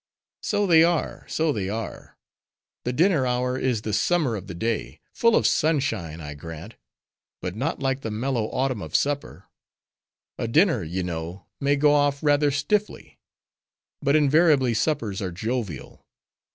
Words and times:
"So 0.41 0.65
they 0.65 0.83
are, 0.83 1.27
so 1.29 1.53
they 1.53 1.69
are. 1.69 2.17
The 2.85 2.91
dinner 2.91 3.27
hour 3.27 3.55
is 3.55 3.83
the 3.83 3.93
summer 3.93 4.35
of 4.35 4.47
the 4.47 4.55
day: 4.55 4.99
full 5.13 5.35
of 5.35 5.45
sunshine, 5.45 6.19
I 6.19 6.33
grant; 6.33 6.73
but 7.39 7.55
not 7.55 7.81
like 7.81 8.01
the 8.01 8.09
mellow 8.09 8.45
autumn 8.47 8.81
of 8.81 8.95
supper. 8.95 9.45
A 10.39 10.47
dinner, 10.47 10.81
you 10.81 11.03
know, 11.03 11.45
may 11.59 11.75
go 11.75 11.93
off 11.93 12.23
rather 12.23 12.49
stiffly; 12.49 13.19
but 14.01 14.15
invariably 14.15 14.73
suppers 14.73 15.21
are 15.21 15.31
jovial. 15.31 16.03